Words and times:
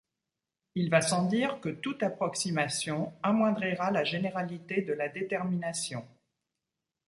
Il 0.73 0.89
va 0.89 0.99
sans 1.01 1.27
dire 1.27 1.59
que 1.61 1.69
toute 1.69 2.01
approximation 2.01 3.13
amoindrira 3.21 3.91
la 3.91 4.03
généralité 4.03 4.81
de 4.81 4.93
la 4.93 5.09
détermination. 5.09 6.07